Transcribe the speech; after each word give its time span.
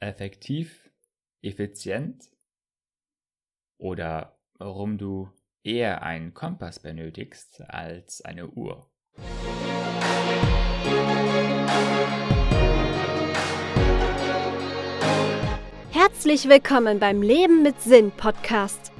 effektiv, 0.00 0.90
effizient 1.42 2.30
oder 3.78 4.38
warum 4.54 4.98
du 4.98 5.30
eher 5.62 6.02
einen 6.02 6.32
Kompass 6.34 6.80
benötigst 6.80 7.60
als 7.68 8.22
eine 8.22 8.48
Uhr. 8.48 8.90
Herzlich 15.90 16.48
willkommen 16.48 16.98
beim 16.98 17.20
Leben 17.22 17.62
mit 17.62 17.80
Sinn 17.82 18.10
Podcast. 18.10 18.92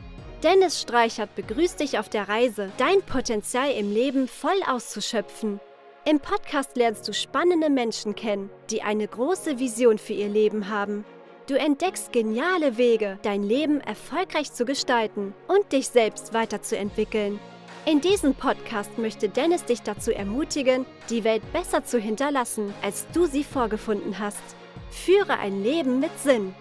Dennis 0.42 0.80
Streichert 0.80 1.34
begrüßt 1.34 1.80
dich 1.80 1.98
auf 1.98 2.08
der 2.08 2.28
Reise, 2.28 2.70
dein 2.78 3.02
Potenzial 3.02 3.70
im 3.72 3.92
Leben 3.92 4.28
voll 4.28 4.58
auszuschöpfen. 4.66 5.60
Im 6.06 6.18
Podcast 6.18 6.76
lernst 6.76 7.06
du 7.06 7.12
spannende 7.12 7.68
Menschen 7.68 8.14
kennen, 8.14 8.48
die 8.70 8.80
eine 8.80 9.06
große 9.06 9.58
Vision 9.58 9.98
für 9.98 10.14
ihr 10.14 10.30
Leben 10.30 10.70
haben. 10.70 11.04
Du 11.46 11.58
entdeckst 11.58 12.10
geniale 12.10 12.78
Wege, 12.78 13.18
dein 13.22 13.42
Leben 13.42 13.82
erfolgreich 13.82 14.50
zu 14.50 14.64
gestalten 14.64 15.34
und 15.46 15.70
dich 15.72 15.88
selbst 15.88 16.32
weiterzuentwickeln. 16.32 17.38
In 17.84 18.00
diesem 18.00 18.34
Podcast 18.34 18.96
möchte 18.96 19.28
Dennis 19.28 19.64
dich 19.64 19.82
dazu 19.82 20.10
ermutigen, 20.10 20.86
die 21.10 21.22
Welt 21.22 21.42
besser 21.52 21.84
zu 21.84 21.98
hinterlassen, 21.98 22.72
als 22.80 23.06
du 23.12 23.26
sie 23.26 23.44
vorgefunden 23.44 24.18
hast. 24.18 24.42
Führe 24.90 25.38
ein 25.38 25.62
Leben 25.62 26.00
mit 26.00 26.18
Sinn. 26.18 26.54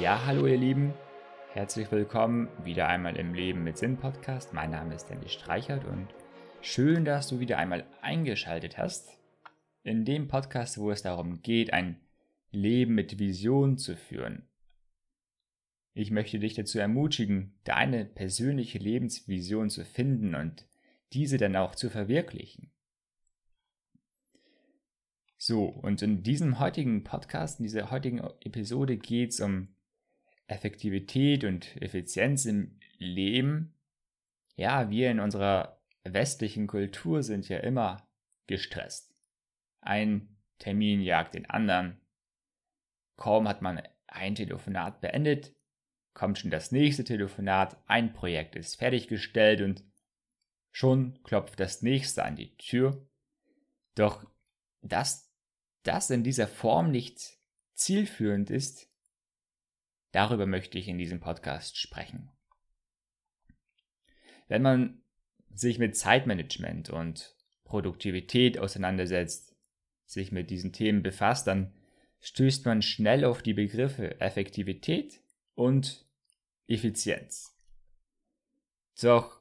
Ja, 0.00 0.20
hallo 0.24 0.46
ihr 0.46 0.56
Lieben. 0.56 0.94
Herzlich 1.54 1.92
willkommen 1.92 2.48
wieder 2.64 2.88
einmal 2.88 3.14
im 3.16 3.34
Leben 3.34 3.62
mit 3.62 3.76
Sinn 3.76 3.98
Podcast. 3.98 4.54
Mein 4.54 4.70
Name 4.70 4.94
ist 4.94 5.10
Dennis 5.10 5.34
Streichert 5.34 5.84
und 5.84 6.08
schön, 6.62 7.04
dass 7.04 7.28
du 7.28 7.40
wieder 7.40 7.58
einmal 7.58 7.84
eingeschaltet 8.00 8.78
hast. 8.78 9.18
In 9.82 10.06
dem 10.06 10.28
Podcast, 10.28 10.78
wo 10.78 10.90
es 10.90 11.02
darum 11.02 11.42
geht, 11.42 11.74
ein 11.74 12.00
Leben 12.52 12.94
mit 12.94 13.18
Vision 13.18 13.76
zu 13.76 13.96
führen. 13.96 14.48
Ich 15.92 16.10
möchte 16.10 16.38
dich 16.38 16.54
dazu 16.54 16.78
ermutigen, 16.78 17.52
deine 17.64 18.06
persönliche 18.06 18.78
Lebensvision 18.78 19.68
zu 19.68 19.84
finden 19.84 20.34
und 20.34 20.66
diese 21.12 21.36
dann 21.36 21.54
auch 21.56 21.74
zu 21.74 21.90
verwirklichen. 21.90 22.72
So, 25.36 25.66
und 25.66 26.00
in 26.00 26.22
diesem 26.22 26.60
heutigen 26.60 27.04
Podcast, 27.04 27.60
in 27.60 27.64
dieser 27.64 27.90
heutigen 27.90 28.22
Episode 28.40 28.96
geht 28.96 29.32
es 29.32 29.40
um 29.42 29.68
Effektivität 30.52 31.44
und 31.44 31.80
Effizienz 31.80 32.44
im 32.44 32.78
Leben, 32.98 33.74
ja, 34.54 34.90
wir 34.90 35.10
in 35.10 35.20
unserer 35.20 35.82
westlichen 36.04 36.66
Kultur 36.66 37.22
sind 37.22 37.48
ja 37.48 37.58
immer 37.58 38.08
gestresst. 38.46 39.14
Ein 39.80 40.36
Termin 40.58 41.00
jagt 41.00 41.34
den 41.34 41.48
anderen. 41.48 42.00
Kaum 43.16 43.48
hat 43.48 43.62
man 43.62 43.82
ein 44.06 44.34
Telefonat 44.34 45.00
beendet, 45.00 45.54
kommt 46.14 46.38
schon 46.38 46.50
das 46.50 46.70
nächste 46.70 47.04
Telefonat, 47.04 47.82
ein 47.86 48.12
Projekt 48.12 48.56
ist 48.56 48.76
fertiggestellt 48.76 49.62
und 49.62 49.84
schon 50.70 51.22
klopft 51.22 51.60
das 51.60 51.82
nächste 51.82 52.24
an 52.24 52.36
die 52.36 52.56
Tür. 52.56 53.08
Doch 53.94 54.26
dass 54.82 55.32
das 55.84 56.10
in 56.10 56.24
dieser 56.24 56.48
Form 56.48 56.90
nicht 56.90 57.38
zielführend 57.74 58.50
ist, 58.50 58.91
Darüber 60.12 60.46
möchte 60.46 60.78
ich 60.78 60.88
in 60.88 60.98
diesem 60.98 61.20
Podcast 61.20 61.78
sprechen. 61.78 62.30
Wenn 64.48 64.62
man 64.62 65.02
sich 65.54 65.78
mit 65.78 65.96
Zeitmanagement 65.96 66.90
und 66.90 67.34
Produktivität 67.64 68.58
auseinandersetzt, 68.58 69.56
sich 70.04 70.30
mit 70.30 70.50
diesen 70.50 70.72
Themen 70.72 71.02
befasst, 71.02 71.46
dann 71.46 71.74
stößt 72.20 72.66
man 72.66 72.82
schnell 72.82 73.24
auf 73.24 73.42
die 73.42 73.54
Begriffe 73.54 74.20
Effektivität 74.20 75.20
und 75.54 76.06
Effizienz. 76.66 77.56
Doch 79.00 79.40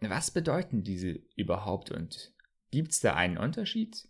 was 0.00 0.30
bedeuten 0.30 0.82
diese 0.82 1.20
überhaupt 1.36 1.90
und 1.90 2.34
gibt 2.70 2.92
es 2.92 3.00
da 3.00 3.14
einen 3.14 3.38
Unterschied? 3.38 4.08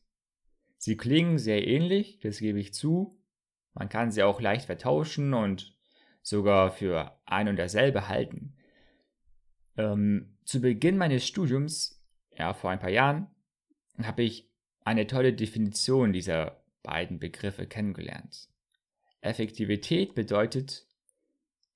Sie 0.79 0.97
klingen 0.97 1.39
sehr 1.39 1.67
ähnlich, 1.67 2.19
das 2.21 2.39
gebe 2.39 2.59
ich 2.59 2.75
zu, 2.75 3.22
man 3.75 3.89
kann 3.89 4.11
sie 4.11 4.23
auch 4.23 4.41
leicht 4.41 4.67
vertauschen 4.67 5.35
und 5.35 5.77
sogar 6.23 6.71
für 6.71 7.19
ein 7.25 7.49
und 7.49 7.57
derselbe 7.57 8.09
halten. 8.09 8.57
Ähm, 9.77 10.37
zu 10.45 10.61
Beginn 10.61 10.99
meines 10.99 11.27
Studiums, 11.27 12.03
ja, 12.37 12.55
vor 12.55 12.71
ein 12.71 12.79
paar 12.79 12.91
Jahren, 12.91 13.29
habe 14.03 14.23
ich 14.23 14.51
eine 14.85 15.07
tolle 15.07 15.33
Definition 15.33 16.13
dieser 16.13 16.63
beiden 16.83 17.19
Begriffe 17.19 17.67
kennengelernt. 17.67 18.49
Effektivität 19.21 20.15
bedeutet 20.15 20.87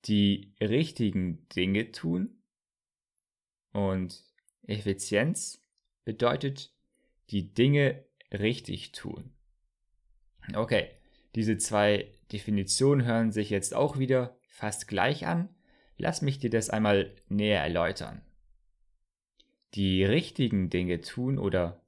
die 0.05 0.53
richtigen 0.61 1.47
Dinge 1.49 1.91
tun 1.91 2.41
und 3.71 4.23
Effizienz 4.63 5.61
bedeutet 6.03 6.73
die 7.29 7.53
Dinge 7.53 8.05
richtig 8.31 8.91
tun. 8.91 9.33
Okay, 10.53 10.96
diese 11.37 11.57
zwei 11.57 12.11
Definitionen 12.31 13.05
hören 13.05 13.31
sich 13.31 13.51
jetzt 13.51 13.75
auch 13.75 13.99
wieder 13.99 14.35
fast 14.47 14.87
gleich 14.87 15.27
an. 15.27 15.49
Lass 15.95 16.23
mich 16.23 16.39
dir 16.39 16.49
das 16.49 16.71
einmal 16.71 17.13
näher 17.29 17.61
erläutern. 17.61 18.23
Die 19.75 20.03
richtigen 20.03 20.71
Dinge 20.71 20.99
tun 20.99 21.37
oder 21.37 21.79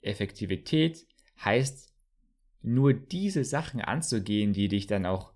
Effektivität 0.00 1.06
heißt 1.44 1.92
nur 2.62 2.94
diese 2.94 3.44
Sachen 3.44 3.82
anzugehen, 3.82 4.54
die 4.54 4.68
dich 4.68 4.86
dann 4.86 5.04
auch 5.04 5.34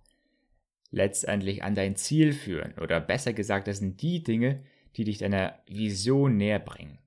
letztendlich 0.91 1.63
an 1.63 1.75
dein 1.75 1.97
Ziel 1.97 2.33
führen. 2.33 2.79
Oder 2.79 2.99
besser 2.99 3.35
gesagt, 3.35 3.69
das 3.69 3.81
sind 3.81 4.01
die 4.01 4.23
Dinge, 4.23 4.65
die 4.97 5.05
dich 5.05 5.19
deiner 5.19 5.59
Vision 5.67 6.39
näher 6.39 6.61
bringen. 6.61 6.99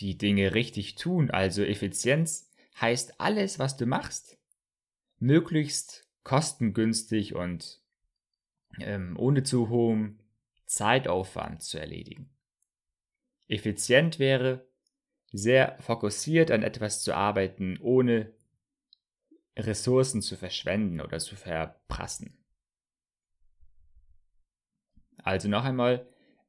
Die 0.00 0.18
Dinge 0.18 0.52
richtig 0.52 0.96
tun, 0.96 1.30
also 1.30 1.62
Effizienz, 1.62 2.50
heißt 2.80 3.20
alles, 3.20 3.58
was 3.58 3.76
du 3.76 3.86
machst, 3.86 4.38
möglichst 5.18 6.08
kostengünstig 6.24 7.34
und 7.34 7.82
ähm, 8.80 9.16
ohne 9.18 9.42
zu 9.42 9.68
hohem 9.68 10.18
Zeitaufwand 10.66 11.62
zu 11.62 11.78
erledigen. 11.78 12.30
Effizient 13.46 14.18
wäre, 14.18 14.66
sehr 15.32 15.76
fokussiert 15.80 16.50
an 16.50 16.62
etwas 16.62 17.02
zu 17.02 17.14
arbeiten, 17.14 17.78
ohne 17.80 18.32
Ressourcen 19.56 20.22
zu 20.22 20.36
verschwenden 20.36 21.00
oder 21.00 21.18
zu 21.18 21.36
verprassen. 21.36 22.38
Also 25.18 25.48
noch 25.48 25.64
einmal, 25.64 26.06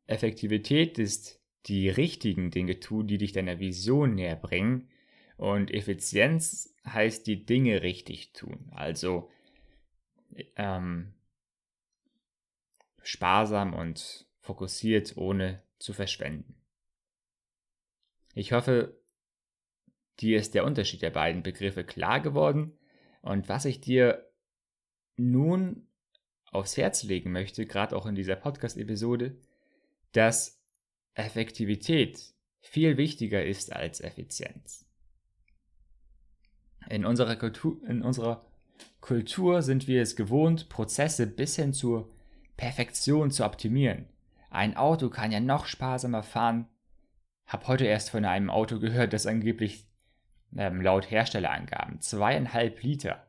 Effektivität 0.07 0.99
ist 0.99 1.41
die 1.65 1.89
richtigen 1.89 2.51
Dinge 2.51 2.79
tun, 2.79 3.07
die 3.07 3.17
dich 3.17 3.31
deiner 3.31 3.59
Vision 3.59 4.15
näher 4.15 4.35
bringen, 4.35 4.89
und 5.37 5.71
Effizienz 5.71 6.75
heißt 6.85 7.27
die 7.27 7.45
Dinge 7.45 7.81
richtig 7.81 8.33
tun. 8.33 8.69
Also 8.71 9.29
ähm, 10.55 11.13
sparsam 13.01 13.73
und 13.73 14.27
fokussiert, 14.39 15.17
ohne 15.17 15.63
zu 15.79 15.93
verschwenden. 15.93 16.55
Ich 18.33 18.51
hoffe, 18.51 18.99
dir 20.19 20.37
ist 20.37 20.53
der 20.53 20.65
Unterschied 20.65 21.01
der 21.01 21.09
beiden 21.09 21.43
Begriffe 21.43 21.83
klar 21.83 22.19
geworden 22.19 22.77
und 23.21 23.49
was 23.49 23.65
ich 23.65 23.81
dir 23.81 24.29
nun 25.17 25.87
aufs 26.51 26.77
Herz 26.77 27.03
legen 27.03 27.31
möchte, 27.31 27.65
gerade 27.65 27.95
auch 27.95 28.05
in 28.05 28.15
dieser 28.15 28.35
Podcast-Episode, 28.35 29.37
dass 30.11 30.61
Effektivität 31.13 32.33
viel 32.59 32.97
wichtiger 32.97 33.43
ist 33.45 33.73
als 33.73 34.01
Effizienz. 34.01 34.84
In 36.89 37.05
unserer, 37.05 37.35
Kultur, 37.35 37.77
in 37.87 38.01
unserer 38.01 38.45
Kultur 39.01 39.61
sind 39.61 39.87
wir 39.87 40.01
es 40.01 40.15
gewohnt, 40.15 40.69
Prozesse 40.69 41.27
bis 41.27 41.55
hin 41.55 41.73
zur 41.73 42.11
Perfektion 42.57 43.31
zu 43.31 43.45
optimieren. 43.45 44.07
Ein 44.49 44.77
Auto 44.77 45.09
kann 45.09 45.31
ja 45.31 45.39
noch 45.39 45.65
sparsamer 45.65 46.23
fahren. 46.23 46.67
Hab 47.45 47.67
heute 47.67 47.85
erst 47.85 48.09
von 48.09 48.25
einem 48.25 48.49
Auto 48.49 48.79
gehört, 48.79 49.13
das 49.13 49.27
angeblich 49.27 49.87
ähm, 50.55 50.81
laut 50.81 51.11
Herstellerangaben 51.11 52.01
zweieinhalb 52.01 52.81
Liter 52.81 53.27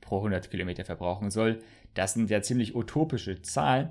pro 0.00 0.18
100 0.18 0.50
Kilometer 0.50 0.84
verbrauchen 0.84 1.30
soll. 1.30 1.62
Das 1.94 2.14
sind 2.14 2.30
ja 2.30 2.42
ziemlich 2.42 2.74
utopische 2.74 3.42
Zahlen. 3.42 3.90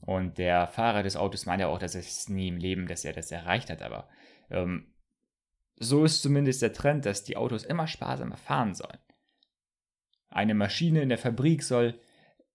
Und 0.00 0.38
der 0.38 0.66
Fahrer 0.66 1.02
des 1.02 1.16
Autos 1.16 1.46
meint 1.46 1.60
ja 1.60 1.68
auch, 1.68 1.78
dass 1.78 1.94
es 1.94 2.28
nie 2.28 2.48
im 2.48 2.58
Leben, 2.58 2.86
dass 2.86 3.04
er 3.04 3.14
das 3.14 3.30
erreicht 3.30 3.70
hat. 3.70 3.82
Aber 3.82 4.08
ähm, 4.50 4.93
so 5.76 6.04
ist 6.04 6.22
zumindest 6.22 6.62
der 6.62 6.72
Trend, 6.72 7.06
dass 7.06 7.24
die 7.24 7.36
Autos 7.36 7.64
immer 7.64 7.86
sparsamer 7.86 8.36
fahren 8.36 8.74
sollen. 8.74 8.98
Eine 10.28 10.54
Maschine 10.54 11.02
in 11.02 11.08
der 11.08 11.18
Fabrik 11.18 11.62
soll 11.62 11.98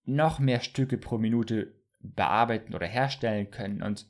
noch 0.05 0.39
mehr 0.39 0.59
Stücke 0.59 0.97
pro 0.97 1.17
Minute 1.17 1.73
bearbeiten 1.99 2.73
oder 2.73 2.87
herstellen 2.87 3.51
können 3.51 3.83
und 3.83 4.07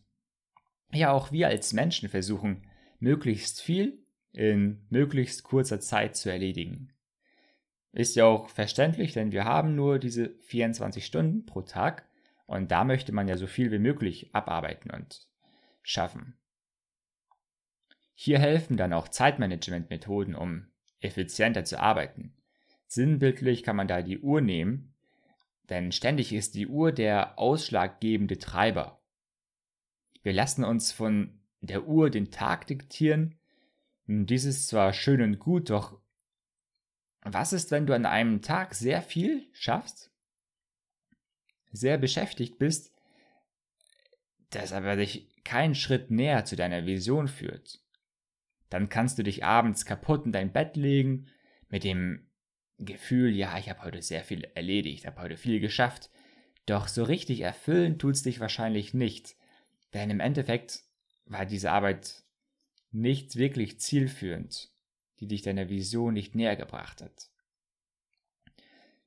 ja, 0.92 1.12
auch 1.12 1.32
wir 1.32 1.48
als 1.48 1.74
Menschen 1.74 2.10
versuchen, 2.10 2.68
möglichst 3.00 3.62
viel 3.62 4.04
in 4.32 4.86
möglichst 4.90 5.44
kurzer 5.44 5.80
Zeit 5.80 6.16
zu 6.16 6.32
erledigen. 6.32 6.94
Ist 7.92 8.16
ja 8.16 8.26
auch 8.26 8.50
verständlich, 8.50 9.14
denn 9.14 9.32
wir 9.32 9.46
haben 9.46 9.76
nur 9.76 10.00
diese 10.00 10.30
24 10.42 11.06
Stunden 11.06 11.46
pro 11.46 11.62
Tag 11.62 12.08
und 12.46 12.72
da 12.72 12.84
möchte 12.84 13.12
man 13.12 13.28
ja 13.28 13.38
so 13.38 13.48
viel 13.48 13.72
wie 13.72 13.80
möglich 13.80 14.34
abarbeiten 14.34 14.90
und 14.92 15.28
schaffen. 15.84 16.39
Hier 18.22 18.38
helfen 18.38 18.76
dann 18.76 18.92
auch 18.92 19.08
Zeitmanagement-Methoden, 19.08 20.36
um 20.36 20.68
effizienter 21.00 21.64
zu 21.64 21.80
arbeiten. 21.80 22.34
Sinnbildlich 22.86 23.64
kann 23.64 23.78
man 23.78 23.88
da 23.88 24.02
die 24.02 24.20
Uhr 24.20 24.42
nehmen, 24.42 24.94
denn 25.70 25.94
ständig 25.94 26.34
ist 26.34 26.54
die 26.56 26.68
Uhr 26.68 26.92
der 26.92 27.40
ausschlaggebende 27.40 28.38
Treiber. 28.38 29.02
Wir 30.22 30.34
lassen 30.34 30.66
uns 30.66 30.92
von 30.92 31.40
der 31.62 31.88
Uhr 31.88 32.10
den 32.10 32.30
Tag 32.30 32.68
diktieren. 32.68 33.40
Dies 34.06 34.44
ist 34.44 34.68
zwar 34.68 34.92
schön 34.92 35.22
und 35.22 35.40
gut, 35.40 35.70
doch 35.70 35.98
was 37.22 37.54
ist, 37.54 37.72
wenn 37.72 37.88
du 37.88 37.96
an 37.96 38.06
einem 38.06 38.42
Tag 38.42 38.76
sehr 38.76 39.02
viel 39.02 39.48
schaffst, 39.54 40.12
sehr 41.72 41.98
beschäftigt 41.98 42.60
bist, 42.60 42.94
das 44.50 44.74
aber 44.74 44.98
dich 44.98 45.42
keinen 45.46 45.74
Schritt 45.74 46.12
näher 46.12 46.44
zu 46.44 46.58
deiner 46.58 46.86
Vision 46.86 47.30
führt? 47.30 47.80
Dann 48.70 48.90
kannst 48.90 49.18
du 49.18 49.24
dich 49.24 49.44
abends 49.44 49.86
kaputt 49.86 50.26
in 50.26 50.32
dein 50.32 50.52
Bett 50.52 50.76
legen, 50.76 51.28
mit 51.70 51.84
dem 51.84 52.30
Gefühl, 52.78 53.36
ja, 53.36 53.58
ich 53.58 53.70
habe 53.70 53.84
heute 53.84 54.02
sehr 54.02 54.24
viel 54.24 54.44
erledigt, 54.56 55.06
habe 55.06 55.22
heute 55.22 55.38
viel 55.38 55.60
geschafft. 55.60 56.10
Doch 56.66 56.88
so 56.88 57.04
richtig 57.04 57.42
erfüllen 57.42 58.00
tut's 58.00 58.24
dich 58.24 58.40
wahrscheinlich 58.40 58.94
nicht. 58.94 59.36
Denn 59.94 60.10
im 60.10 60.20
Endeffekt 60.20 60.84
war 61.26 61.46
diese 61.46 61.72
Arbeit 61.72 62.24
nicht 62.92 63.36
wirklich 63.36 63.80
zielführend, 63.80 64.72
die 65.20 65.28
dich 65.28 65.42
deiner 65.42 65.70
Vision 65.70 66.14
nicht 66.14 66.36
näher 66.36 66.56
gebracht 66.56 67.02
hat. 67.02 67.30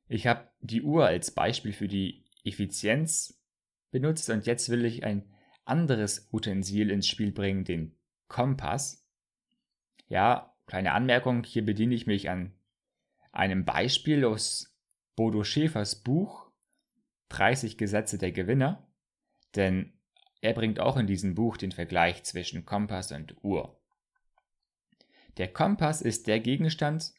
Ich 0.09 0.26
habe 0.26 0.50
die 0.61 0.82
Uhr 0.82 1.06
als 1.06 1.31
Beispiel 1.31 1.73
für 1.73 1.88
die 1.88 2.25
Effizienz 2.44 3.41
benutzt 3.91 4.29
und 4.31 4.47
jetzt 4.47 4.69
will 4.69 4.85
ich 4.85 5.05
ein 5.05 5.32
anderes 5.64 6.29
Utensil 6.32 6.91
ins 6.91 7.09
Spiel 7.09 7.32
bringen, 7.32 7.64
den 7.64 7.97
Kompass. 8.29 9.01
Ja, 10.12 10.55
kleine 10.67 10.93
Anmerkung, 10.93 11.43
hier 11.43 11.64
bediene 11.64 11.94
ich 11.94 12.06
mich 12.06 12.29
an 12.29 12.53
einem 13.31 13.64
Beispiel 13.64 14.26
aus 14.26 14.76
Bodo 15.17 15.43
Schäfers 15.43 16.03
Buch 16.03 16.50
30 17.31 17.79
Gesetze 17.79 18.19
der 18.19 18.31
Gewinner, 18.31 18.87
denn 19.56 19.94
er 20.43 20.53
bringt 20.53 20.81
auch 20.81 20.99
in 20.99 21.06
diesem 21.06 21.35
Buch 21.35 21.56
den 21.56 21.73
Vergleich 21.73 22.25
zwischen 22.25 22.67
Kompass 22.67 23.11
und 23.11 23.43
Uhr. 23.43 23.81
Der 25.38 25.50
Kompass 25.50 26.03
ist 26.03 26.26
der 26.26 26.41
Gegenstand, 26.41 27.14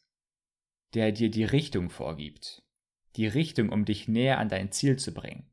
der 0.94 1.10
dir 1.10 1.32
die 1.32 1.42
Richtung 1.42 1.90
vorgibt. 1.90 2.62
Die 3.16 3.26
Richtung, 3.26 3.70
um 3.70 3.84
dich 3.84 4.06
näher 4.06 4.38
an 4.38 4.48
dein 4.48 4.70
Ziel 4.70 5.00
zu 5.00 5.12
bringen. 5.12 5.50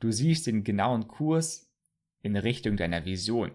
Du 0.00 0.12
siehst 0.12 0.46
den 0.46 0.64
genauen 0.64 1.08
Kurs 1.08 1.72
in 2.20 2.36
Richtung 2.36 2.76
deiner 2.76 3.06
Vision. 3.06 3.52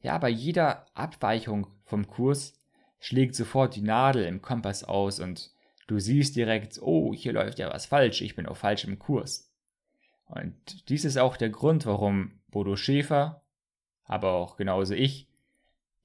Ja, 0.00 0.18
bei 0.18 0.28
jeder 0.28 0.86
Abweichung 0.94 1.66
vom 1.84 2.06
Kurs 2.06 2.58
schlägt 2.98 3.34
sofort 3.34 3.76
die 3.76 3.82
Nadel 3.82 4.24
im 4.24 4.42
Kompass 4.42 4.84
aus 4.84 5.20
und 5.20 5.50
du 5.86 5.98
siehst 5.98 6.36
direkt, 6.36 6.80
oh, 6.80 7.12
hier 7.14 7.32
läuft 7.32 7.58
ja 7.58 7.72
was 7.72 7.86
falsch, 7.86 8.20
ich 8.22 8.36
bin 8.36 8.46
auf 8.46 8.58
falschem 8.58 8.98
Kurs. 8.98 9.50
Und 10.26 10.88
dies 10.88 11.04
ist 11.04 11.18
auch 11.18 11.36
der 11.36 11.50
Grund, 11.50 11.86
warum 11.86 12.40
Bodo 12.48 12.76
Schäfer, 12.76 13.42
aber 14.04 14.32
auch 14.32 14.56
genauso 14.56 14.94
ich, 14.94 15.28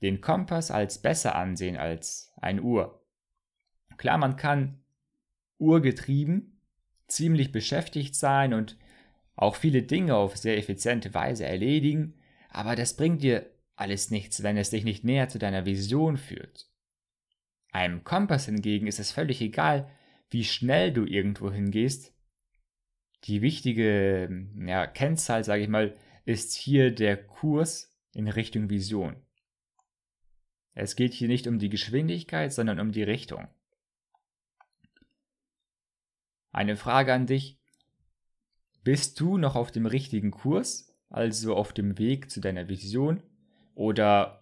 den 0.01 0.21
Kompass 0.21 0.71
als 0.71 1.01
besser 1.01 1.36
ansehen 1.36 1.77
als 1.77 2.33
ein 2.38 2.59
Uhr. 2.59 3.01
Klar, 3.98 4.18
man 4.18 4.36
kann 4.36 4.80
urgetrieben 5.57 6.59
ziemlich 7.07 7.51
beschäftigt 7.51 8.15
sein 8.15 8.53
und 8.53 8.77
auch 9.36 9.56
viele 9.56 9.83
Dinge 9.83 10.15
auf 10.15 10.38
sehr 10.38 10.57
effiziente 10.57 11.13
Weise 11.13 11.45
erledigen, 11.45 12.15
aber 12.50 12.75
das 12.75 12.95
bringt 12.95 13.21
dir 13.21 13.45
alles 13.75 14.12
nichts, 14.12 14.44
wenn 14.44 14.57
es 14.57 14.69
dich 14.69 14.83
nicht 14.83 15.04
näher 15.04 15.30
zu 15.30 15.39
deiner 15.39 15.66
Vision 15.66 16.18
führt. 16.18 16.69
Einem 17.72 18.04
Kompass 18.04 18.45
hingegen 18.45 18.88
ist 18.88 19.00
es 19.00 19.12
völlig 19.12 19.42
egal, 19.42 19.92
wie 20.30 20.44
schnell 20.44 20.94
du 20.94 21.06
irgendwo 21.06 21.51
hingehst, 21.51 22.13
die 23.25 23.42
wichtige 23.42 24.48
ja, 24.60 24.88
Kennzahl, 24.88 25.44
sage 25.44 25.63
ich 25.63 25.69
mal, 25.69 25.98
ist 26.25 26.54
hier 26.54 26.94
der 26.94 27.18
Kurs 27.18 27.95
in 28.13 28.27
Richtung 28.27 28.69
Vision. 28.69 29.16
Es 30.74 30.95
geht 30.95 31.13
hier 31.13 31.27
nicht 31.27 31.48
um 31.48 31.57
die 31.57 31.69
Geschwindigkeit, 31.69 32.54
sondern 32.54 32.80
um 32.80 32.92
die 32.92 33.04
Richtung. 33.04 33.48
Eine 36.51 36.75
Frage 36.75 37.13
an 37.13 37.27
dich. 37.27 37.60
Bist 38.83 39.19
du 39.19 39.38
noch 39.38 39.56
auf 39.56 39.72
dem 39.72 39.86
richtigen 39.86 40.31
Kurs, 40.31 40.94
also 41.10 41.56
auf 41.56 41.74
dem 41.74 41.98
Weg 41.98 42.30
zu 42.30 42.39
deiner 42.39 42.68
Vision? 42.68 43.24
Oder 43.75 44.42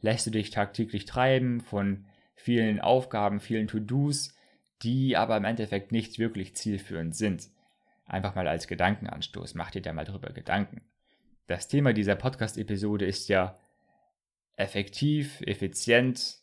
lässt 0.00 0.26
du 0.26 0.30
dich 0.30 0.50
tagtäglich 0.50 1.04
treiben 1.04 1.60
von 1.60 2.06
vielen 2.34 2.80
Aufgaben, 2.80 3.40
vielen 3.40 3.68
To-Dos, 3.68 4.34
die 4.82 5.16
aber 5.16 5.36
im 5.36 5.44
Endeffekt 5.44 5.92
nicht 5.92 6.18
wirklich 6.18 6.56
zielführend 6.56 7.14
sind? 7.14 7.50
Einfach 8.06 8.34
mal 8.34 8.48
als 8.48 8.66
Gedankenanstoß. 8.66 9.54
Mach 9.54 9.70
dir 9.70 9.82
da 9.82 9.92
mal 9.92 10.04
drüber 10.04 10.32
Gedanken. 10.32 10.82
Das 11.46 11.68
Thema 11.68 11.92
dieser 11.92 12.14
Podcast-Episode 12.14 13.04
ist 13.04 13.28
ja 13.28 13.58
effektiv, 14.56 15.40
effizient, 15.42 16.38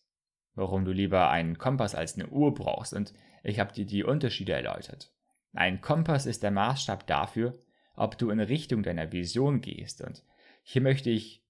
warum 0.56 0.84
du 0.84 0.92
lieber 0.92 1.30
einen 1.30 1.58
Kompass 1.58 1.96
als 1.96 2.16
eine 2.16 2.28
Uhr 2.28 2.54
brauchst. 2.54 2.94
Und 2.94 3.14
ich 3.44 3.60
habe 3.60 3.74
dir 3.74 3.86
die 3.86 4.04
Unterschiede 4.04 4.54
erläutert. 4.54 5.12
Ein 5.54 5.82
Kompass 5.82 6.26
ist 6.26 6.44
der 6.44 6.52
Maßstab 6.52 7.08
dafür, 7.08 7.58
ob 7.96 8.18
du 8.18 8.30
in 8.30 8.40
Richtung 8.40 8.84
deiner 8.84 9.12
Vision 9.12 9.62
gehst. 9.62 10.02
Und 10.02 10.24
hier 10.64 10.82
möchte 10.82 11.10
ich 11.10 11.44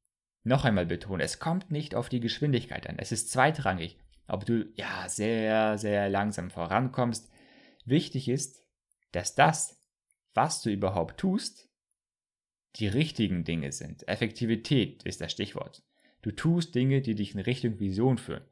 noch 0.50 0.66
einmal 0.66 0.86
betonen, 0.86 1.22
es 1.22 1.40
kommt 1.40 1.72
nicht 1.72 1.96
auf 1.96 2.10
die 2.10 2.20
Geschwindigkeit 2.20 2.90
an. 2.90 2.98
Es 3.00 3.14
ist 3.14 3.32
zweitrangig, 3.32 3.98
ob 4.28 4.46
du 4.46 4.66
ja 4.76 5.08
sehr, 5.08 5.78
sehr 5.78 6.10
langsam 6.10 6.50
vorankommst. 6.50 7.32
Wichtig 7.86 8.28
ist, 8.28 8.66
dass 9.14 9.36
das, 9.36 9.82
was 10.34 10.62
du 10.62 10.70
überhaupt 10.70 11.20
tust, 11.20 11.70
die 12.76 12.88
richtigen 12.88 13.44
Dinge 13.44 13.72
sind. 13.72 14.08
Effektivität 14.08 15.04
ist 15.04 15.22
das 15.22 15.32
Stichwort. 15.32 15.84
Du 16.22 16.32
tust 16.32 16.76
Dinge, 16.76 17.02
die 17.02 17.16
dich 17.16 17.34
in 17.34 17.40
Richtung 17.40 17.80
Vision 17.80 18.18
führen. 18.18 18.44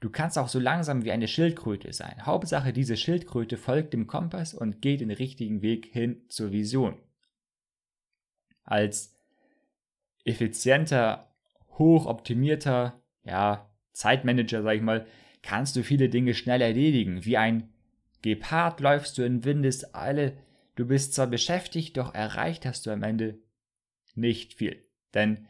Du 0.00 0.10
kannst 0.10 0.38
auch 0.38 0.48
so 0.48 0.58
langsam 0.58 1.04
wie 1.04 1.12
eine 1.12 1.28
Schildkröte 1.28 1.92
sein. 1.92 2.24
Hauptsache, 2.24 2.72
diese 2.72 2.96
Schildkröte 2.96 3.56
folgt 3.56 3.92
dem 3.92 4.06
Kompass 4.06 4.54
und 4.54 4.82
geht 4.82 5.00
den 5.00 5.10
richtigen 5.10 5.62
Weg 5.62 5.86
hin 5.86 6.22
zur 6.28 6.52
Vision. 6.52 6.98
Als 8.62 9.14
effizienter, 10.24 11.35
hochoptimierter, 11.78 13.00
ja, 13.24 13.70
Zeitmanager, 13.92 14.62
sag 14.62 14.76
ich 14.76 14.82
mal, 14.82 15.06
kannst 15.42 15.76
du 15.76 15.82
viele 15.82 16.08
Dinge 16.08 16.34
schnell 16.34 16.60
erledigen. 16.60 17.24
Wie 17.24 17.36
ein 17.36 17.72
Gepard 18.22 18.80
läufst 18.80 19.18
du 19.18 19.22
in 19.22 19.44
Windeseile 19.44 20.36
Du 20.76 20.86
bist 20.86 21.14
zwar 21.14 21.26
beschäftigt, 21.26 21.96
doch 21.96 22.14
erreicht 22.14 22.66
hast 22.66 22.86
du 22.86 22.90
am 22.90 23.02
Ende 23.02 23.38
nicht 24.14 24.54
viel. 24.54 24.86
Denn 25.14 25.48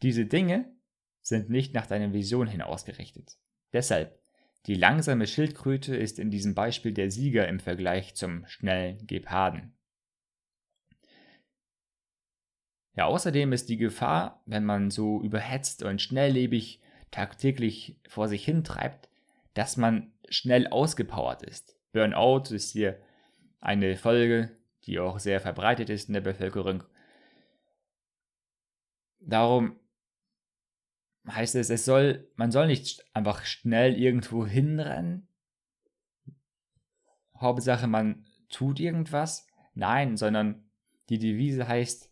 diese 0.00 0.24
Dinge 0.24 0.74
sind 1.20 1.50
nicht 1.50 1.74
nach 1.74 1.86
deiner 1.86 2.12
Vision 2.12 2.48
hin 2.48 2.62
ausgerichtet. 2.62 3.36
Deshalb, 3.72 4.18
die 4.66 4.74
langsame 4.74 5.26
Schildkröte 5.26 5.94
ist 5.94 6.18
in 6.18 6.30
diesem 6.30 6.54
Beispiel 6.54 6.92
der 6.92 7.10
Sieger 7.10 7.46
im 7.48 7.60
Vergleich 7.60 8.14
zum 8.14 8.46
schnellen 8.46 9.06
Geparden. 9.06 9.74
Ja, 12.94 13.06
außerdem 13.06 13.52
ist 13.52 13.68
die 13.68 13.78
Gefahr, 13.78 14.42
wenn 14.46 14.64
man 14.64 14.90
so 14.90 15.22
überhetzt 15.22 15.82
und 15.82 16.02
schnelllebig 16.02 16.80
tagtäglich 17.10 17.96
vor 18.08 18.28
sich 18.28 18.44
hintreibt, 18.44 19.08
dass 19.54 19.76
man 19.76 20.12
schnell 20.28 20.68
ausgepowert 20.68 21.42
ist. 21.42 21.76
Burnout 21.92 22.54
ist 22.54 22.72
hier 22.72 22.98
eine 23.60 23.96
Folge 23.96 24.50
die 24.86 24.98
auch 24.98 25.18
sehr 25.18 25.40
verbreitet 25.40 25.90
ist 25.90 26.08
in 26.08 26.14
der 26.14 26.20
Bevölkerung. 26.20 26.84
Darum 29.20 29.78
heißt 31.28 31.54
es, 31.54 31.70
es 31.70 31.84
soll, 31.84 32.28
man 32.34 32.50
soll 32.50 32.66
nicht 32.66 33.04
einfach 33.14 33.44
schnell 33.44 33.96
irgendwo 33.96 34.44
hinrennen. 34.44 35.28
Hauptsache, 37.36 37.86
man 37.86 38.26
tut 38.48 38.80
irgendwas. 38.80 39.46
Nein, 39.74 40.16
sondern 40.16 40.68
die 41.08 41.18
Devise 41.18 41.66
heißt 41.66 42.11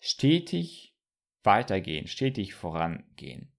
stetig 0.00 0.94
weitergehen, 1.42 2.06
stetig 2.06 2.54
vorangehen. 2.54 3.52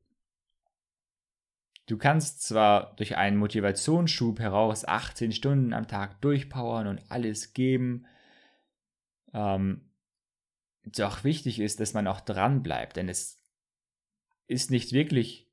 Du 1.85 1.97
kannst 1.97 2.43
zwar 2.43 2.95
durch 2.97 3.17
einen 3.17 3.37
Motivationsschub 3.37 4.39
heraus 4.39 4.85
18 4.85 5.31
Stunden 5.31 5.73
am 5.73 5.87
Tag 5.87 6.21
durchpowern 6.21 6.87
und 6.87 7.01
alles 7.09 7.53
geben, 7.53 8.05
ähm, 9.33 9.89
doch 10.83 11.23
wichtig 11.23 11.59
ist, 11.59 11.79
dass 11.79 11.93
man 11.93 12.07
auch 12.07 12.21
dran 12.21 12.63
bleibt, 12.63 12.97
denn 12.97 13.09
es 13.09 13.41
ist 14.47 14.71
nicht 14.71 14.93
wirklich 14.93 15.47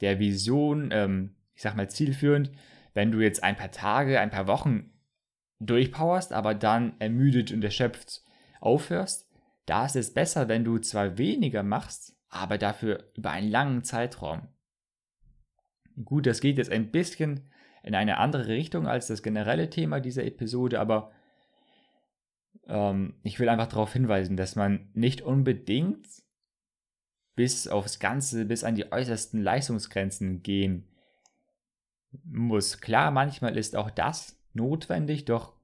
der 0.00 0.18
Vision, 0.18 0.90
ähm, 0.92 1.36
ich 1.54 1.62
sag 1.62 1.76
mal, 1.76 1.88
zielführend, 1.88 2.50
wenn 2.92 3.12
du 3.12 3.20
jetzt 3.20 3.42
ein 3.42 3.56
paar 3.56 3.70
Tage, 3.70 4.20
ein 4.20 4.30
paar 4.30 4.46
Wochen 4.46 4.92
durchpowerst, 5.60 6.32
aber 6.32 6.54
dann 6.54 6.98
ermüdet 7.00 7.52
und 7.52 7.62
erschöpft 7.62 8.22
aufhörst. 8.60 9.23
Da 9.66 9.86
ist 9.86 9.96
es 9.96 10.12
besser, 10.12 10.48
wenn 10.48 10.64
du 10.64 10.78
zwar 10.78 11.18
weniger 11.18 11.62
machst, 11.62 12.16
aber 12.28 12.58
dafür 12.58 13.12
über 13.16 13.30
einen 13.30 13.50
langen 13.50 13.84
Zeitraum. 13.84 14.48
Gut, 16.04 16.26
das 16.26 16.40
geht 16.40 16.58
jetzt 16.58 16.70
ein 16.70 16.90
bisschen 16.90 17.50
in 17.82 17.94
eine 17.94 18.18
andere 18.18 18.48
Richtung 18.48 18.86
als 18.86 19.06
das 19.06 19.22
generelle 19.22 19.70
Thema 19.70 20.00
dieser 20.00 20.24
Episode, 20.24 20.80
aber 20.80 21.12
ähm, 22.66 23.14
ich 23.22 23.38
will 23.38 23.48
einfach 23.48 23.68
darauf 23.68 23.92
hinweisen, 23.92 24.36
dass 24.36 24.56
man 24.56 24.90
nicht 24.94 25.22
unbedingt 25.22 26.08
bis 27.36 27.68
aufs 27.68 27.98
Ganze, 27.98 28.44
bis 28.44 28.64
an 28.64 28.74
die 28.74 28.90
äußersten 28.90 29.42
Leistungsgrenzen 29.42 30.42
gehen 30.42 30.88
muss. 32.24 32.80
Klar, 32.80 33.10
manchmal 33.10 33.56
ist 33.56 33.76
auch 33.76 33.90
das 33.90 34.40
notwendig, 34.52 35.24
doch 35.24 35.54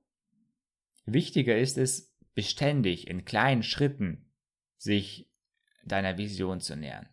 wichtiger 1.07 1.57
ist 1.57 1.79
es, 1.79 2.10
beständig 2.35 3.09
in 3.09 3.25
kleinen 3.25 3.63
Schritten 3.63 4.31
sich 4.77 5.31
deiner 5.85 6.19
Vision 6.19 6.61
zu 6.61 6.77
nähern. 6.77 7.09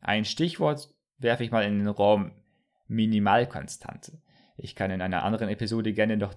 Ein 0.00 0.24
Stichwort 0.24 0.94
werfe 1.18 1.44
ich 1.44 1.50
mal 1.50 1.64
in 1.64 1.78
den 1.78 1.88
Raum 1.88 2.32
Minimalkonstante. 2.88 4.20
Ich 4.56 4.74
kann 4.74 4.90
in 4.90 5.02
einer 5.02 5.22
anderen 5.22 5.48
Episode 5.48 5.92
gerne 5.92 6.16
noch 6.16 6.34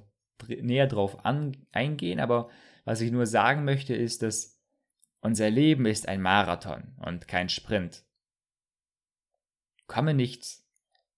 näher 0.48 0.88
drauf 0.88 1.26
an, 1.26 1.66
eingehen, 1.72 2.20
aber 2.20 2.50
was 2.86 3.02
ich 3.02 3.12
nur 3.12 3.26
sagen 3.26 3.64
möchte 3.64 3.96
ist, 3.96 4.22
dass 4.22 4.60
unser 5.22 5.50
Leben 5.50 5.86
ist 5.86 6.08
ein 6.08 6.22
Marathon 6.22 6.96
und 6.98 7.28
kein 7.28 7.48
Sprint. 7.48 8.04
Komme 9.88 10.14
nicht 10.14 10.46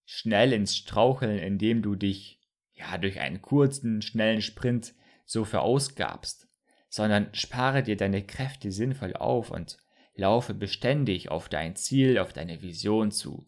schnell 0.06 0.54
ins 0.54 0.78
Straucheln, 0.78 1.40
indem 1.40 1.82
du 1.82 1.96
dich 1.96 2.40
ja 2.74 2.98
durch 2.98 3.20
einen 3.20 3.42
kurzen, 3.42 4.04
schnellen 4.04 4.42
Sprint 4.42 4.94
so 5.26 5.44
verausgabst, 5.44 6.48
sondern 6.90 7.34
spare 7.34 7.84
dir 7.84 7.98
deine 7.98 8.26
Kräfte 8.26 8.72
sinnvoll 8.72 9.14
auf 9.14 9.52
und 9.52 9.78
laufe 10.16 10.54
beständig 10.54 11.30
auf 11.30 11.50
dein 11.50 11.76
Ziel, 11.76 12.20
auf 12.20 12.32
deine 12.32 12.62
Vision 12.62 13.12
zu. 13.12 13.48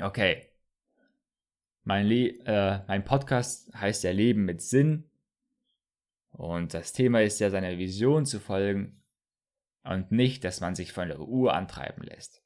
Okay. 0.00 0.48
Mein, 1.82 2.06
Le 2.06 2.28
äh, 2.46 2.80
mein 2.86 3.04
Podcast 3.04 3.72
heißt 3.74 4.04
ja 4.04 4.12
Leben 4.12 4.44
mit 4.44 4.62
Sinn. 4.62 5.10
Und 6.30 6.74
das 6.74 6.92
Thema 6.92 7.22
ist 7.22 7.40
ja 7.40 7.50
seiner 7.50 7.78
Vision 7.78 8.26
zu 8.26 8.40
folgen 8.40 9.02
und 9.84 10.10
nicht, 10.10 10.44
dass 10.44 10.60
man 10.60 10.74
sich 10.74 10.92
von 10.92 11.08
der 11.08 11.20
Uhr 11.20 11.54
antreiben 11.54 12.02
lässt. 12.02 12.42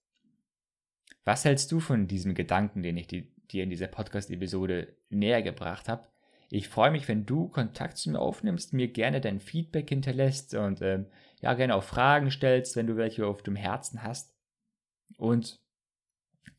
Was 1.25 1.45
hältst 1.45 1.71
du 1.73 1.81
von 1.81 2.09
diesem 2.09 2.35
Gedanken, 2.35 2.83
den 2.83 2.97
ich 2.97 3.07
dir 3.07 3.63
in 3.63 3.71
dieser 3.71 3.87
Podcast-Episode 3.87 4.97
näher 5.09 5.43
gebracht 5.43 5.89
habe? 5.89 6.07
Ich 6.51 6.69
freue 6.69 6.91
mich, 6.91 7.07
wenn 7.09 7.27
du 7.27 7.49
Kontakt 7.49 7.99
zu 7.99 8.11
mir 8.11 8.21
aufnimmst, 8.21 8.73
mir 8.73 8.89
gerne 8.89 9.21
dein 9.21 9.41
Feedback 9.41 9.89
hinterlässt 9.91 10.55
und 10.55 10.81
ähm, 10.81 11.07
ja, 11.41 11.53
gerne 11.55 11.75
auch 11.75 11.85
Fragen 11.85 12.31
stellst, 12.31 12.75
wenn 12.77 12.87
du 12.87 12.97
welche 12.97 13.27
auf 13.27 13.43
dem 13.43 13.55
Herzen 13.55 14.03
hast. 14.03 14.35
Und 15.19 15.61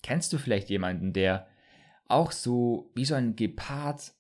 kennst 0.04 0.32
du 0.32 0.38
vielleicht 0.38 0.70
jemanden, 0.70 1.12
der 1.12 1.48
auch 2.06 2.32
so 2.32 2.92
wie 2.96 3.06
so 3.06 3.16
ein 3.16 3.36
Gepard 3.36 4.14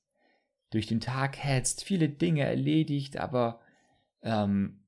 durch 0.72 0.88
den 0.88 1.00
Tag 1.00 1.38
hetzt, 1.44 1.84
viele 1.84 2.10
Dinge 2.10 2.44
erledigt, 2.44 3.18
aber 3.18 3.62
ähm, 4.22 4.86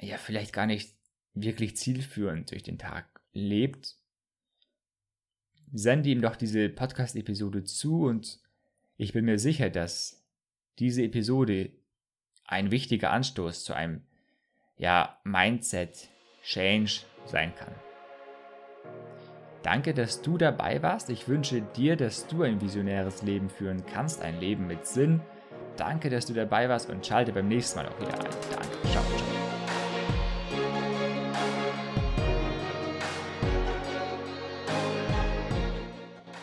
ja, 0.00 0.16
vielleicht 0.16 0.52
gar 0.52 0.66
nicht 0.66 0.96
wirklich 1.34 1.76
zielführend 1.76 2.50
durch 2.50 2.62
den 2.62 2.78
Tag 2.78 3.20
lebt? 3.32 3.96
Sende 5.72 6.08
ihm 6.08 6.20
doch 6.22 6.36
diese 6.36 6.68
Podcast-Episode 6.68 7.64
zu 7.64 8.02
und 8.02 8.40
ich 9.00 9.14
bin 9.14 9.24
mir 9.24 9.38
sicher, 9.38 9.70
dass 9.70 10.22
diese 10.78 11.02
Episode 11.02 11.70
ein 12.44 12.70
wichtiger 12.70 13.12
Anstoß 13.12 13.64
zu 13.64 13.72
einem 13.72 14.02
ja, 14.76 15.18
Mindset-Change 15.24 17.00
sein 17.24 17.54
kann. 17.54 17.74
Danke, 19.62 19.94
dass 19.94 20.20
du 20.20 20.36
dabei 20.36 20.82
warst. 20.82 21.08
Ich 21.08 21.28
wünsche 21.28 21.62
dir, 21.62 21.96
dass 21.96 22.26
du 22.26 22.42
ein 22.42 22.60
visionäres 22.60 23.22
Leben 23.22 23.48
führen 23.48 23.86
kannst, 23.86 24.20
ein 24.20 24.38
Leben 24.38 24.66
mit 24.66 24.86
Sinn. 24.86 25.22
Danke, 25.78 26.10
dass 26.10 26.26
du 26.26 26.34
dabei 26.34 26.68
warst 26.68 26.90
und 26.90 27.06
schalte 27.06 27.32
beim 27.32 27.48
nächsten 27.48 27.78
Mal 27.78 27.88
auch 27.88 27.98
wieder 27.98 28.12
ein. 28.12 28.30
Danke. 28.50 28.88
Ciao, 28.90 29.02
ciao. 29.02 29.26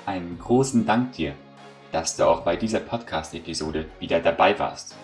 Einen 0.07 0.39
großen 0.39 0.87
Dank 0.87 1.11
dir 1.11 1.35
dass 1.91 2.15
du 2.15 2.27
auch 2.27 2.41
bei 2.41 2.55
dieser 2.55 2.79
Podcast-Episode 2.79 3.85
wieder 3.99 4.19
dabei 4.19 4.57
warst. 4.59 4.95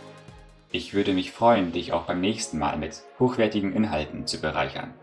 Ich 0.71 0.93
würde 0.93 1.13
mich 1.13 1.31
freuen, 1.31 1.71
dich 1.71 1.93
auch 1.93 2.03
beim 2.03 2.19
nächsten 2.19 2.57
Mal 2.57 2.77
mit 2.77 3.03
hochwertigen 3.19 3.73
Inhalten 3.73 4.25
zu 4.25 4.41
bereichern. 4.41 4.93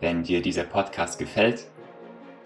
Wenn 0.00 0.24
dir 0.24 0.42
dieser 0.42 0.64
Podcast 0.64 1.18
gefällt, 1.18 1.66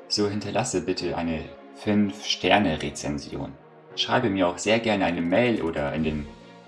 so 0.08 0.28
hinterlasse 0.28 0.82
bitte 0.82 1.16
eine 1.16 1.44
5-Sterne-Rezension. 1.84 3.52
Schreibe 3.96 4.30
mir 4.30 4.48
auch 4.48 4.58
sehr 4.58 4.78
gerne 4.80 5.06
eine 5.06 5.22
Mail 5.22 5.62
oder 5.62 5.92
in 5.94 6.04
den 6.04 6.26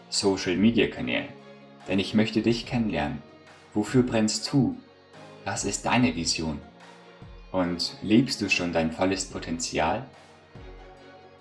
Social-Media-Kanälen, 0.09 1.29
denn 1.89 1.99
ich 1.99 2.15
möchte 2.15 2.43
dich 2.43 2.67
kennenlernen. 2.67 3.23
Wofür 3.73 4.03
brennst 4.03 4.53
du? 4.53 4.77
Was 5.45 5.65
ist 5.65 5.87
deine 5.87 6.17
Vision? 6.17 6.61
Und 7.53 7.97
lebst 8.03 8.41
du 8.41 8.49
schon 8.49 8.73
dein 8.73 8.91
volles 8.93 9.27
Potenzial? 9.27 10.07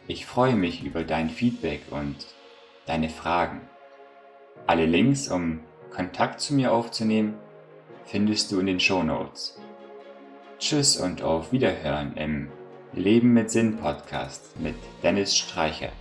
Ich 0.09 0.25
freue 0.25 0.55
mich 0.55 0.83
über 0.83 1.03
dein 1.03 1.29
Feedback 1.29 1.83
und 1.91 2.15
deine 2.87 3.09
Fragen. 3.09 3.61
Alle 4.65 4.87
Links, 4.87 5.29
um 5.29 5.59
Kontakt 5.91 6.41
zu 6.41 6.55
mir 6.55 6.73
aufzunehmen, 6.73 7.35
findest 8.05 8.51
du 8.51 8.59
in 8.59 8.65
den 8.65 8.79
Show 8.79 9.03
Notes. 9.03 9.59
Tschüss 10.57 10.97
und 10.97 11.21
auf 11.21 11.51
Wiederhören 11.51 12.17
im 12.17 12.49
Leben 12.91 13.33
mit 13.33 13.51
Sinn 13.51 13.77
Podcast 13.77 14.59
mit 14.59 14.73
Dennis 15.03 15.37
Streichert. 15.37 15.93